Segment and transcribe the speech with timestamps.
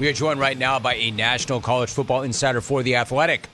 [0.00, 3.50] We are joined right now by a national college football insider for The Athletic,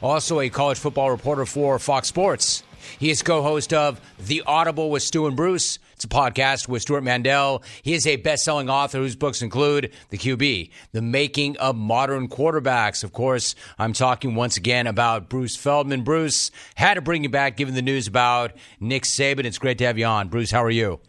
[0.00, 2.62] also a college football reporter for Fox Sports.
[3.00, 5.80] He is co host of The Audible with Stu and Bruce.
[5.94, 7.64] It's a podcast with Stuart Mandel.
[7.82, 12.28] He is a best selling author whose books include The QB, The Making of Modern
[12.28, 13.02] Quarterbacks.
[13.02, 16.04] Of course, I'm talking once again about Bruce Feldman.
[16.04, 19.46] Bruce, had to bring you back given the news about Nick Saban.
[19.46, 20.28] It's great to have you on.
[20.28, 21.00] Bruce, how are you?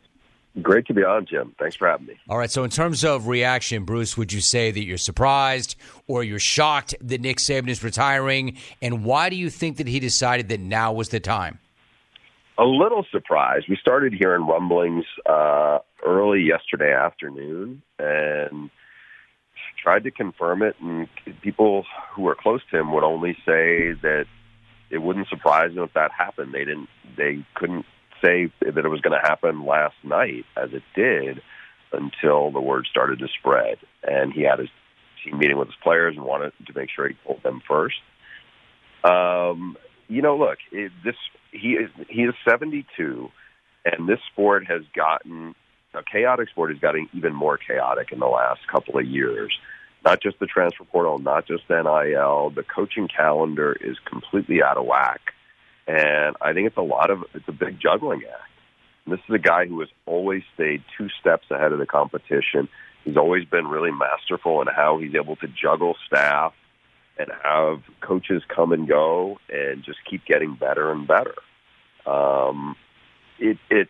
[0.62, 1.54] Great to be on, Jim.
[1.60, 2.20] Thanks for having me.
[2.28, 2.50] All right.
[2.50, 5.76] So, in terms of reaction, Bruce, would you say that you're surprised
[6.08, 8.58] or you're shocked that Nick Saban is retiring?
[8.82, 11.60] And why do you think that he decided that now was the time?
[12.58, 13.68] A little surprised.
[13.70, 18.70] We started hearing rumblings uh, early yesterday afternoon and
[19.82, 20.76] tried to confirm it.
[20.82, 21.08] And
[21.42, 24.26] people who are close to him would only say that
[24.90, 26.54] it wouldn't surprise them if that happened.
[26.54, 26.90] They didn't.
[27.16, 27.86] They couldn't
[28.24, 31.42] say that it was going to happen last night, as it did,
[31.92, 33.78] until the word started to spread.
[34.04, 34.70] And he had his
[35.24, 37.98] team meeting with his players and wanted to make sure he told them first.
[39.04, 39.78] Um,
[40.08, 41.16] you know, look, it, this
[41.52, 43.30] he is he is 72,
[43.86, 45.56] and this sport has gotten
[45.94, 49.58] a chaotic sport is getting even more chaotic in the last couple of years.
[50.06, 52.52] Not just the transfer portal, not just NIL.
[52.52, 55.34] The coaching calendar is completely out of whack
[55.90, 58.52] and I think it's a lot of it's a big juggling act.
[59.06, 62.70] And this is a guy who has always stayed two steps ahead of the competition.
[63.04, 66.54] He's always been really masterful in how he's able to juggle staff
[67.18, 71.34] and have coaches come and go and just keep getting better and better.
[72.06, 72.76] Um,
[73.40, 73.90] it, it's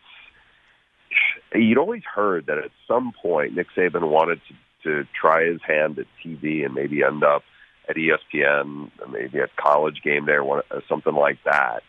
[1.54, 5.98] you'd always heard that at some point Nick Saban wanted to, to try his hand
[5.98, 7.42] at TV and maybe end up
[7.90, 11.82] at ESPN, maybe at College Game Day or something like that.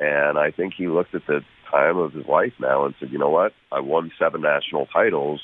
[0.00, 3.18] And I think he looked at the time of his life now and said, you
[3.18, 3.52] know what?
[3.70, 5.40] I won seven national titles.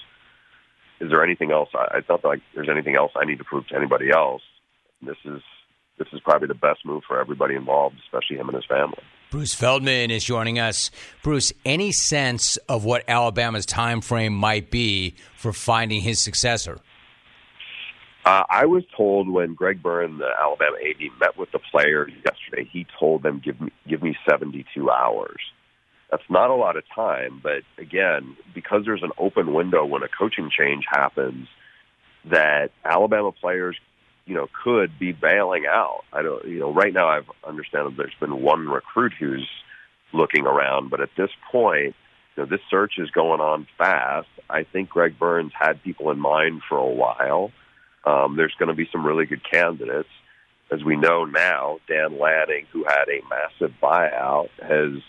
[0.98, 1.69] Is there anything else?
[1.75, 4.43] I, I felt like there's anything else I need to prove to anybody else.
[5.03, 5.43] This is
[5.98, 8.98] this is probably the best move for everybody involved, especially him and his family.
[9.31, 10.91] Bruce Feldman is joining us.
[11.23, 16.79] Bruce, any sense of what Alabama's time frame might be for finding his successor?
[18.27, 22.69] Uh, I was told when Greg Byrne, the Alabama AD, met with the players yesterday,
[22.70, 25.41] he told them give me give me 72 hours.
[26.11, 30.09] That's not a lot of time, but again, because there's an open window when a
[30.09, 31.47] coaching change happens,
[32.29, 33.77] that Alabama players,
[34.25, 36.03] you know, could be bailing out.
[36.13, 39.48] I don't, you know, right now I've understand that there's been one recruit who's
[40.13, 41.95] looking around, but at this point,
[42.36, 44.29] you know, this search is going on fast.
[44.51, 47.53] I think Greg Byrne's had people in mind for a while.
[48.06, 50.08] Um, there's going to be some really good candidates.
[50.70, 55.02] As we know now, Dan Lanning, who had a massive buyout, has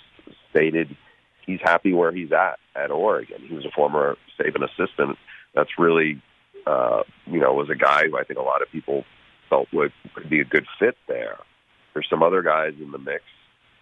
[0.49, 0.95] stated
[1.45, 3.41] he's happy where he's at at Oregon.
[3.47, 5.17] He was a former Saban assistant.
[5.55, 6.21] That's really,
[6.65, 9.05] uh, you know, was a guy who I think a lot of people
[9.49, 11.37] felt would could be a good fit there.
[11.93, 13.23] There's some other guys in the mix.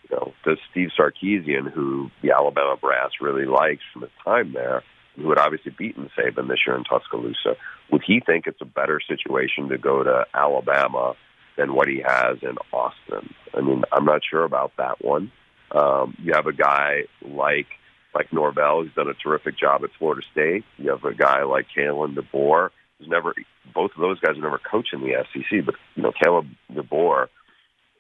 [0.10, 4.84] You know, does Steve Sarkisian, who the Alabama brass really likes from his time there,
[5.16, 7.56] who had obviously beaten Saban this year in Tuscaloosa,
[7.92, 11.16] would he think it's a better situation to go to Alabama
[11.58, 13.34] than what he has in Austin?
[13.54, 15.32] I mean, I'm not sure about that one.
[15.72, 17.68] Um, you have a guy like
[18.14, 20.64] like Norvell who's done a terrific job at Florida State.
[20.78, 23.34] You have a guy like Kalen DeBoer who's never.
[23.74, 27.28] Both of those guys have never coached in the SEC, but you know, Caleb DeBoer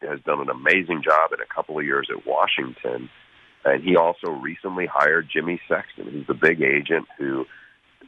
[0.02, 3.10] has done an amazing job in a couple of years at Washington.
[3.66, 7.46] And he also recently hired Jimmy Sexton, who's the big agent who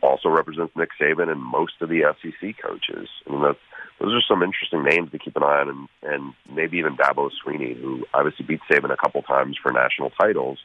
[0.04, 3.10] also represents Nick Saban and most of the SEC coaches.
[3.28, 3.60] I mean, that's,
[4.00, 7.32] those are some interesting names to keep an eye on, and, and maybe even Dabo
[7.44, 10.60] Swinney, who obviously beat Saban a couple times for national titles,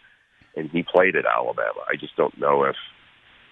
[0.55, 1.81] and he played at Alabama.
[1.91, 2.77] I just don't know if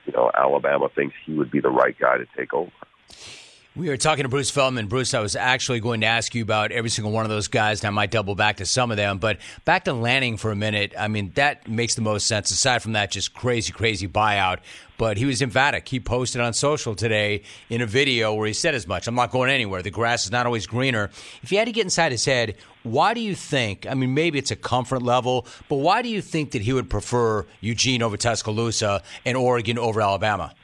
[0.05, 2.71] you know Alabama thinks he would be the right guy to take over.
[3.77, 4.89] We are talking to Bruce Feldman.
[4.89, 7.81] Bruce, I was actually going to ask you about every single one of those guys,
[7.81, 9.19] and I might double back to some of them.
[9.19, 10.93] But back to Lanning for a minute.
[10.99, 12.51] I mean, that makes the most sense.
[12.51, 14.59] Aside from that, just crazy, crazy buyout.
[14.99, 15.89] But he was emphatic.
[15.89, 19.07] He posted on social today in a video where he said as much.
[19.07, 19.83] I'm not going anywhere.
[19.83, 21.09] The grass is not always greener.
[21.45, 23.87] If you had to get inside his head, why do you think?
[23.89, 26.91] I mean, maybe it's a comfort level, but why do you think that he would
[26.91, 30.55] prefer Eugene over Tuscaloosa and Oregon over Alabama?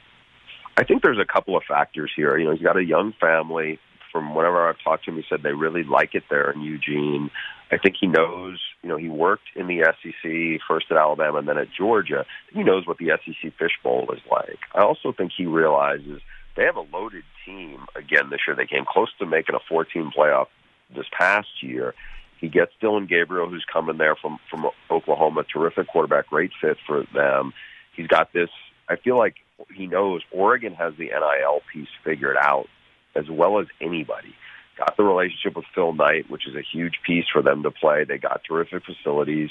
[0.77, 2.37] I think there's a couple of factors here.
[2.37, 3.79] You know, he's got a young family.
[4.11, 7.29] From whenever I've talked to him, he said they really like it there in Eugene.
[7.71, 11.47] I think he knows, you know, he worked in the SEC first at Alabama and
[11.47, 12.25] then at Georgia.
[12.53, 14.59] He knows what the SEC fishbowl is like.
[14.73, 16.21] I also think he realizes
[16.55, 18.55] they have a loaded team again this year.
[18.55, 20.47] They came close to making a 14 playoff
[20.95, 21.93] this past year.
[22.39, 27.03] He gets Dillon Gabriel, who's coming there from from Oklahoma, terrific quarterback, great fit for
[27.13, 27.51] them.
[27.95, 28.49] He's got this.
[28.87, 29.35] I feel like
[29.75, 32.67] he knows Oregon has the NIL piece figured out
[33.15, 34.35] as well as anybody.
[34.77, 38.03] Got the relationship with Phil Knight, which is a huge piece for them to play.
[38.03, 39.49] They got terrific facilities.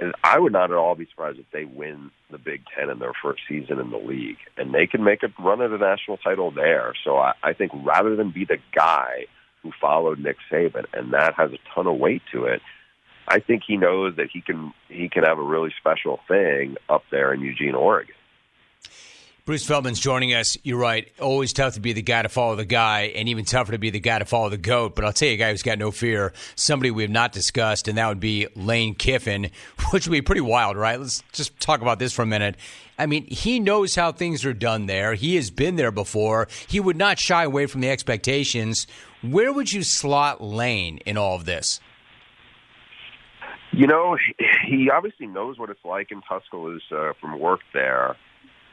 [0.00, 2.98] And I would not at all be surprised if they win the Big Ten in
[2.98, 4.38] their first season in the league.
[4.56, 6.94] And they can make a run at a national title there.
[7.04, 9.26] So I, I think rather than be the guy
[9.62, 12.62] who followed Nick Saban, and that has a ton of weight to it,
[13.26, 17.02] I think he knows that he can he can have a really special thing up
[17.10, 18.14] there in Eugene, Oregon.
[19.48, 20.58] Bruce Feldman's joining us.
[20.62, 21.10] You're right.
[21.18, 23.88] Always tough to be the guy to follow the guy, and even tougher to be
[23.88, 24.94] the guy to follow the goat.
[24.94, 27.88] But I'll tell you a guy who's got no fear, somebody we have not discussed,
[27.88, 29.50] and that would be Lane Kiffin,
[29.90, 31.00] which would be pretty wild, right?
[31.00, 32.56] Let's just talk about this for a minute.
[32.98, 35.14] I mean, he knows how things are done there.
[35.14, 36.48] He has been there before.
[36.68, 38.86] He would not shy away from the expectations.
[39.22, 41.80] Where would you slot Lane in all of this?
[43.72, 44.18] You know,
[44.66, 48.14] he obviously knows what it's like in Tuscaloosa from work there.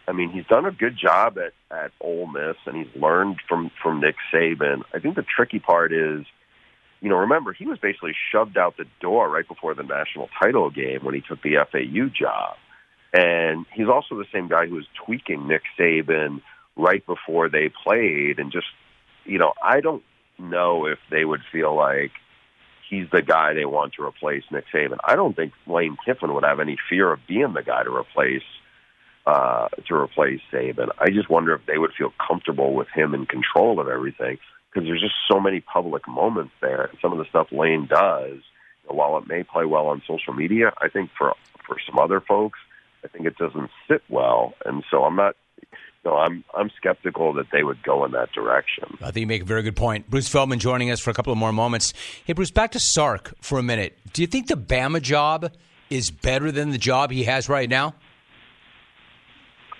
[0.07, 3.71] I mean, he's done a good job at at Ole Miss, and he's learned from
[3.81, 4.83] from Nick Saban.
[4.93, 6.25] I think the tricky part is,
[7.01, 10.69] you know, remember he was basically shoved out the door right before the national title
[10.69, 12.55] game when he took the FAU job,
[13.13, 16.41] and he's also the same guy who was tweaking Nick Saban
[16.75, 18.67] right before they played, and just,
[19.23, 20.03] you know, I don't
[20.37, 22.11] know if they would feel like
[22.89, 24.97] he's the guy they want to replace Nick Saban.
[25.03, 28.43] I don't think Lane Kiffin would have any fear of being the guy to replace
[29.25, 30.89] uh, to replace Saban.
[30.99, 34.37] I just wonder if they would feel comfortable with him in control of everything
[34.71, 36.85] because there's just so many public moments there.
[36.85, 38.39] And some of the stuff Lane does,
[38.87, 41.33] while it may play well on social media, I think for
[41.65, 42.59] for some other folks,
[43.03, 44.53] I think it doesn't sit well.
[44.65, 45.35] And so I'm not.
[46.03, 48.95] Know, I'm I'm skeptical that they would go in that direction.
[49.01, 50.07] I think you make a very good point.
[50.07, 51.95] Bruce Feldman joining us for a couple of more moments.
[52.25, 53.97] Hey, Bruce, back to Sark for a minute.
[54.13, 55.51] Do you think the Bama job
[55.89, 57.95] is better than the job he has right now?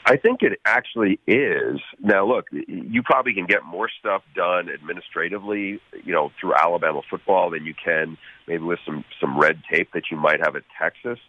[0.08, 1.80] I think it actually is.
[2.00, 7.50] Now, look, you probably can get more stuff done administratively, you know, through Alabama football
[7.50, 8.18] than you can
[8.48, 11.20] maybe with some some red tape that you might have at Texas.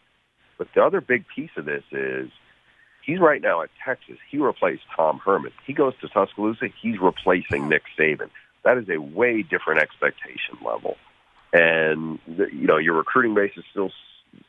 [0.59, 2.31] But the other big piece of this is
[3.05, 4.19] he's right now at Texas.
[4.31, 5.53] He replaced Tom Herman.
[5.67, 6.69] He goes to Tuscaloosa.
[6.81, 8.31] He's replacing Nick Saban.
[8.65, 10.97] That is a way different expectation level,
[11.53, 13.91] and you know your recruiting base is still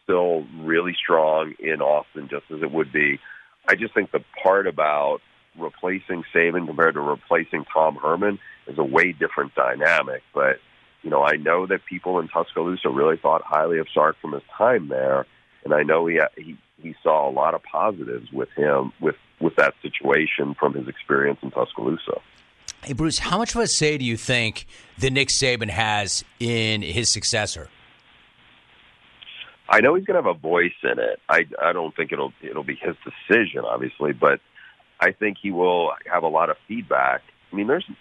[0.04, 3.20] still really strong in Austin, just as it would be
[3.68, 5.20] I just think the part about
[5.58, 10.22] replacing Saban compared to replacing Tom Herman is a way different dynamic.
[10.34, 10.60] But
[11.04, 14.44] you know, I know that people in Tuscaloosa really thought highly of Sark from his
[14.58, 15.26] time there,
[15.64, 19.56] and I know he he he saw a lot of positives with him with with
[19.58, 22.22] that situation from his experience in Tuscaloosa.
[22.84, 24.66] Hey Bruce, how much of a say do you think
[25.00, 27.70] that Nick Saban has in his successor?
[29.70, 31.20] I know he's going to have a voice in it.
[31.28, 34.40] I I don't think it'll it'll be his decision, obviously, but
[35.00, 37.22] I think he will have a lot of feedback.
[37.52, 37.96] I mean, there's you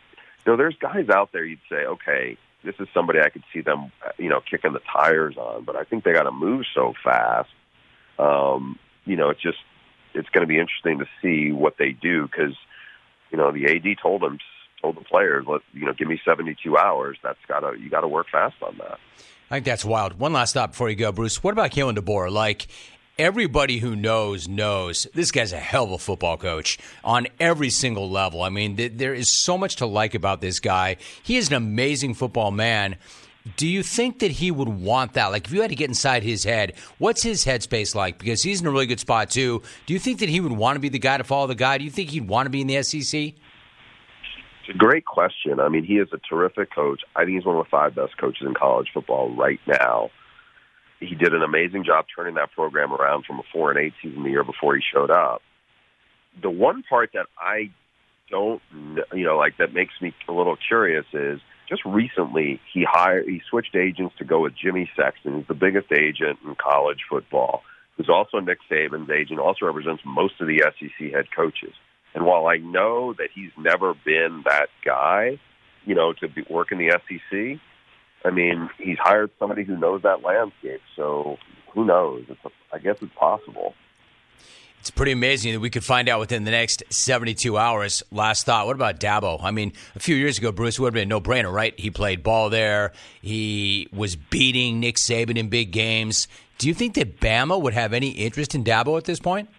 [0.46, 3.90] know there's guys out there you'd say, okay, this is somebody I could see them
[4.18, 7.50] you know kicking the tires on, but I think they got to move so fast.
[8.18, 9.58] Um, you know, it's just
[10.14, 12.54] it's going to be interesting to see what they do because
[13.30, 14.38] you know the AD told them
[14.80, 17.18] told the players, let you know, give me 72 hours.
[17.22, 18.98] That's gotta you got to work fast on that.
[19.50, 20.18] I think that's wild.
[20.18, 21.42] One last stop before you go, Bruce.
[21.42, 22.32] What about Kalen DeBoer?
[22.32, 22.66] Like
[23.16, 28.10] everybody who knows knows this guy's a hell of a football coach on every single
[28.10, 28.42] level.
[28.42, 30.96] I mean, th- there is so much to like about this guy.
[31.22, 32.96] He is an amazing football man.
[33.56, 35.28] Do you think that he would want that?
[35.28, 38.18] Like, if you had to get inside his head, what's his headspace like?
[38.18, 39.62] Because he's in a really good spot too.
[39.86, 41.78] Do you think that he would want to be the guy to follow the guy?
[41.78, 43.34] Do you think he'd want to be in the SEC?
[44.66, 45.60] It's a great question.
[45.60, 47.02] I mean, he is a terrific coach.
[47.14, 50.10] I think he's one of the five best coaches in college football right now.
[50.98, 54.24] He did an amazing job turning that program around from a four and eight season
[54.24, 55.40] the year before he showed up.
[56.42, 57.70] The one part that I
[58.28, 58.60] don't,
[59.12, 63.42] you know, like that makes me a little curious is just recently he hired, he
[63.48, 67.62] switched agents to go with Jimmy Sexton, who's the biggest agent in college football,
[67.96, 71.74] who's also Nick Saban's agent, also represents most of the SEC head coaches.
[72.16, 75.38] And while I know that he's never been that guy,
[75.84, 77.60] you know, to be, work in the SEC,
[78.24, 80.80] I mean, he's hired somebody who knows that landscape.
[80.96, 81.36] So
[81.74, 82.24] who knows?
[82.30, 82.40] It's
[82.72, 83.74] I guess it's possible.
[84.80, 88.02] It's pretty amazing that we could find out within the next 72 hours.
[88.10, 89.38] Last thought, what about Dabo?
[89.42, 91.78] I mean, a few years ago, Bruce would have been a no brainer, right?
[91.78, 92.92] He played ball there.
[93.20, 96.28] He was beating Nick Saban in big games.
[96.56, 99.50] Do you think that Bama would have any interest in Dabo at this point?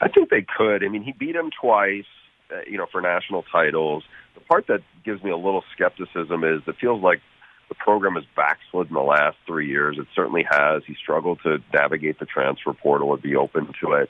[0.00, 0.84] I think they could.
[0.84, 2.04] I mean, he beat him twice,
[2.52, 4.04] uh, you know, for national titles.
[4.34, 7.20] The part that gives me a little skepticism is it feels like
[7.68, 9.96] the program has backslid in the last three years.
[9.98, 10.82] It certainly has.
[10.86, 14.08] He struggled to navigate the transfer portal and be open to it.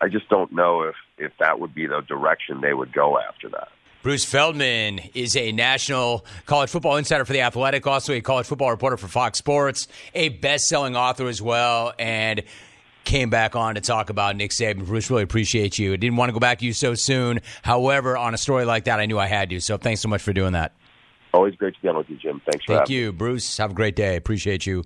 [0.00, 3.48] I just don't know if if that would be the direction they would go after
[3.50, 3.68] that.
[4.02, 8.70] Bruce Feldman is a national college football insider for The Athletic, also a college football
[8.70, 12.42] reporter for Fox Sports, a best selling author as well, and
[13.04, 14.86] came back on to talk about Nick Saban.
[14.86, 15.92] Bruce, really appreciate you.
[15.92, 17.40] I didn't want to go back to you so soon.
[17.62, 19.60] However, on a story like that, I knew I had to.
[19.60, 20.72] So thanks so much for doing that.
[21.32, 22.40] Always great to be on with you, Jim.
[22.50, 23.56] Thanks for Thank you, Bruce.
[23.56, 24.16] Have a great day.
[24.16, 24.84] Appreciate you.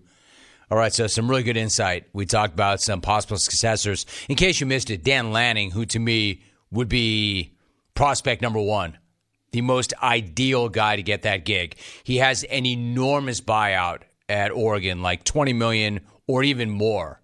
[0.70, 2.06] All right, so some really good insight.
[2.12, 4.04] We talked about some possible successors.
[4.28, 7.54] In case you missed it, Dan Lanning, who to me would be
[7.94, 8.98] prospect number one
[9.50, 11.76] the most ideal guy to get that gig.
[12.04, 17.20] He has an enormous buyout at Oregon, like 20 million or even more.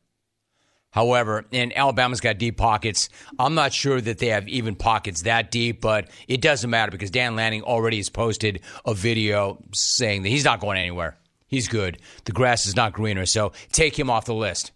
[0.94, 3.08] However, and Alabama's got deep pockets.
[3.36, 7.10] I'm not sure that they have even pockets that deep, but it doesn't matter because
[7.10, 11.18] Dan Lanning already has posted a video saying that he's not going anywhere.
[11.48, 11.98] He's good.
[12.26, 14.70] The grass is not greener, so take him off the list.